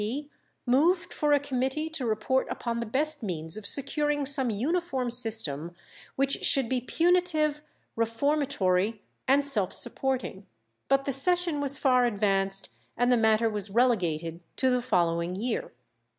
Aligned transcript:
P., 0.01 0.31
moved 0.65 1.13
for 1.13 1.31
a 1.31 1.39
committee 1.39 1.87
to 1.91 2.07
report 2.07 2.47
upon 2.49 2.79
the 2.79 2.87
best 2.87 3.21
means 3.21 3.55
of 3.55 3.67
securing 3.67 4.25
some 4.25 4.49
uniform 4.49 5.11
system 5.11 5.75
which 6.15 6.43
should 6.43 6.67
be 6.67 6.81
"punitive, 6.81 7.61
reformatory, 7.95 9.03
and 9.27 9.45
self 9.45 9.71
supporting;" 9.73 10.47
but 10.87 11.05
the 11.05 11.13
session 11.13 11.61
was 11.61 11.77
far 11.77 12.05
advanced, 12.05 12.69
and 12.97 13.11
the 13.11 13.15
matter 13.15 13.47
was 13.47 13.69
relegated 13.69 14.39
to 14.55 14.71
the 14.71 14.81
following 14.81 15.35
year. 15.35 15.71